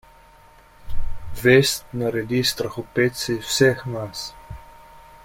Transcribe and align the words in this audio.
Vest 1.41 1.85
naredi 2.03 2.41
strahopetce 2.53 3.37
iz 3.37 3.47
vseh 3.51 3.85
nas. 3.97 4.29